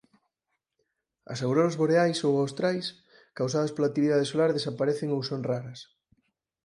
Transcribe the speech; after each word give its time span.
As 1.33 1.39
auroras 1.47 1.77
boreais 1.81 2.19
ou 2.27 2.33
austrais 2.43 2.85
causadas 3.39 3.71
pola 3.75 3.87
actividade 3.91 4.29
solar 4.31 4.51
desaparecen 4.51 5.09
ou 5.15 5.21
son 5.29 5.41
raras. 5.51 5.79